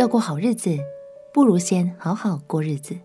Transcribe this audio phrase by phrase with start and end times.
[0.00, 0.78] 要过好日子，
[1.30, 2.96] 不如先好好过日子。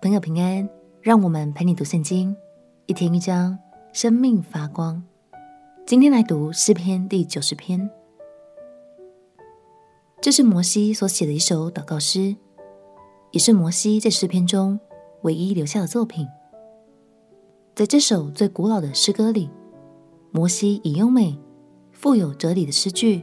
[0.00, 0.66] 朋友平安，
[1.02, 2.34] 让我们陪你读圣经，
[2.86, 3.58] 一天一章，
[3.92, 5.04] 生命发光。
[5.84, 7.90] 今天来读诗篇第九十篇，
[10.18, 12.34] 这是摩西所写的一首祷告诗，
[13.32, 14.80] 也是摩西在诗篇中
[15.24, 16.26] 唯一留下的作品。
[17.74, 19.50] 在这首最古老的诗歌里，
[20.30, 21.38] 摩西以优美、
[21.92, 23.22] 富有哲理的诗句，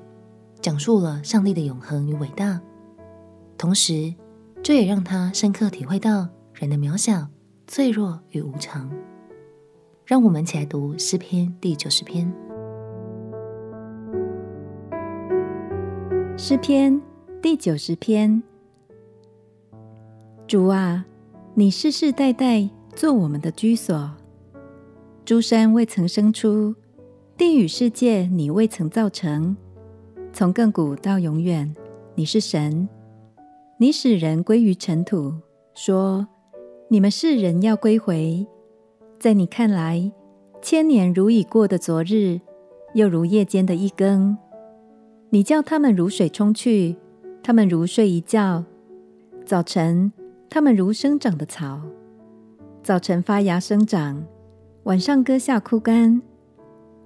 [0.63, 2.61] 讲述了上帝的永恒与伟大，
[3.57, 4.15] 同时，
[4.63, 7.27] 这也让他深刻体会到人的渺小、
[7.67, 8.89] 脆弱与无常。
[10.05, 12.33] 让我们一起来读诗篇第九十篇。
[16.37, 17.01] 诗篇
[17.41, 18.41] 第九十篇，
[20.47, 21.03] 主啊，
[21.55, 24.11] 你世世代代做我们的居所，
[25.25, 26.73] 诸山未曾生出。
[27.35, 29.57] 地与世界，你未曾造成；
[30.35, 31.71] 从亘古到永远，
[32.15, 32.89] 你是神。
[33.77, 35.31] 你使人归于尘土，
[35.75, 36.27] 说
[36.89, 38.43] ：“你们世人要归回。”
[39.19, 40.11] 在你看来，
[40.59, 42.41] 千年如已过的昨日，
[42.95, 44.35] 又如夜间的一更。
[45.29, 46.95] 你叫他们如水冲去，
[47.43, 48.63] 他们如睡一觉。
[49.45, 50.11] 早晨，
[50.49, 51.79] 他们如生长的草，
[52.81, 54.25] 早晨发芽生长，
[54.85, 56.23] 晚上割下枯干。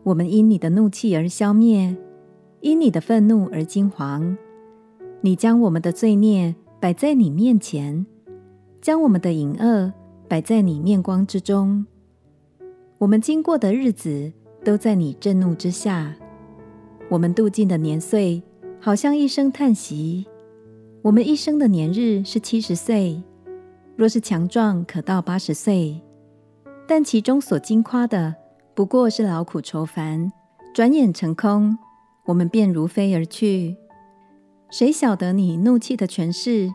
[0.03, 1.97] 我们因你的怒气而消灭，
[2.67, 4.35] 因你的愤怒而惊惶。
[5.21, 8.05] 你将我们的罪孽摆在你面前，
[8.81, 9.93] 将我们的隐恶
[10.27, 11.85] 摆在你面光之中。
[12.97, 14.33] 我们经过的日子
[14.65, 16.13] 都在你震怒之下，
[17.07, 18.43] 我们度尽的年岁
[18.81, 20.27] 好像一声叹息。
[21.03, 23.23] 我们一生的年日是七十岁，
[23.95, 26.01] 若是强壮，可到八十岁，
[26.85, 28.35] 但其中所经夸的。
[28.75, 30.33] 不过是劳苦愁烦，
[30.73, 31.77] 转眼成空，
[32.27, 33.75] 我们便如飞而去。
[34.69, 36.71] 谁晓得你怒气的权势？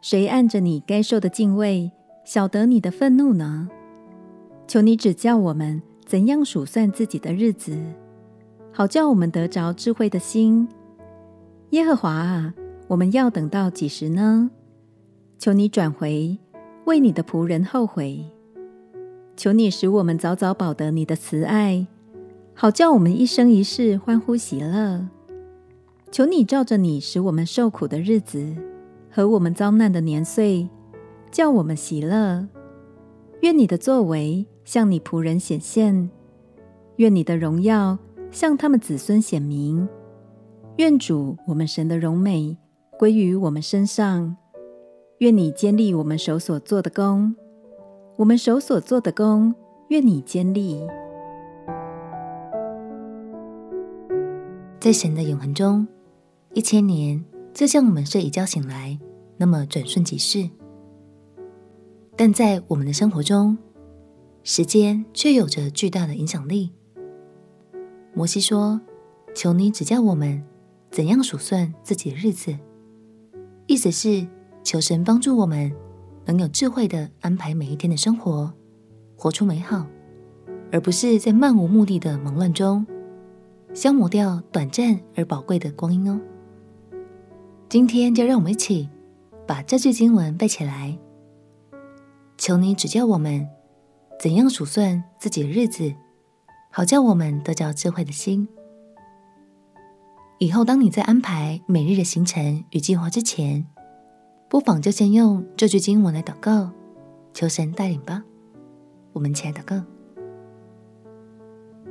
[0.00, 1.92] 谁按着你该受的敬畏，
[2.24, 3.68] 晓得你的愤怒呢？
[4.66, 7.78] 求你指教我们怎样数算自己的日子，
[8.72, 10.68] 好叫我们得着智慧的心。
[11.70, 12.52] 耶和华啊，
[12.88, 14.50] 我们要等到几时呢？
[15.38, 16.38] 求你转回，
[16.86, 18.24] 为你的仆人后悔。
[19.36, 21.86] 求你使我们早早保得你的慈爱，
[22.54, 25.08] 好叫我们一生一世欢呼喜乐。
[26.10, 28.54] 求你照着你使我们受苦的日子
[29.10, 30.68] 和我们遭难的年岁，
[31.30, 32.46] 叫我们喜乐。
[33.40, 36.10] 愿你的作为向你仆人显现，
[36.96, 37.98] 愿你的荣耀
[38.30, 39.88] 向他们子孙显明。
[40.76, 42.56] 愿主我们神的荣美
[42.98, 44.36] 归于我们身上。
[45.18, 47.34] 愿你坚立我们手所做的工。
[48.16, 49.54] 我们手所做的工，
[49.88, 50.86] 愿你坚立。
[54.82, 55.86] 在神的永恒中，
[56.54, 58.98] 一千年就像我们睡一觉醒来
[59.36, 60.50] 那么转瞬即逝；
[62.16, 63.56] 但在我们的生活中，
[64.42, 66.72] 时间却有着巨大的影响力。
[68.12, 68.80] 摩西说
[69.36, 70.42] ：“求你指教我们
[70.90, 72.52] 怎样数算自己的日子。”
[73.68, 74.26] 意思是
[74.64, 75.72] 求神帮助我们。
[76.24, 78.52] 能有智慧地安排每一天的生活，
[79.16, 79.86] 活出美好，
[80.72, 82.84] 而不是在漫无目的的忙乱中
[83.74, 86.20] 消磨掉短暂而宝贵的光阴哦。
[87.68, 88.88] 今天就让我们一起
[89.46, 90.98] 把这句经文背起来，
[92.36, 93.48] 求你指教我们
[94.20, 95.94] 怎样数算自己的日子，
[96.70, 98.46] 好叫我们得着智慧的心。
[100.38, 103.66] 以后当你在安排每日的行程与计划之前，
[104.50, 106.70] 不妨就先用这句经文来祷告，
[107.32, 108.22] 求神带领吧。
[109.14, 109.82] 我们一起来祷告。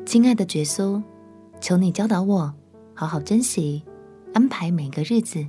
[0.05, 1.01] 亲爱的耶稣，
[1.61, 2.51] 求你教导我，
[2.95, 3.83] 好好珍惜、
[4.33, 5.47] 安排每个日子，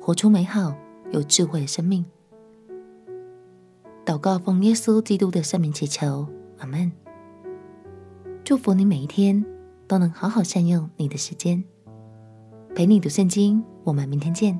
[0.00, 0.74] 活出美好、
[1.12, 2.02] 有智慧的生命。
[4.04, 6.26] 祷告奉耶稣基督的圣名祈求，
[6.58, 6.90] 阿门。
[8.42, 9.44] 祝福你每一天
[9.86, 11.62] 都能好好善用你的时间，
[12.74, 13.62] 陪你读圣经。
[13.84, 14.58] 我们明天见。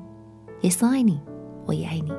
[0.61, 1.19] 耶稣爱你。
[1.65, 2.11] 我也爱你。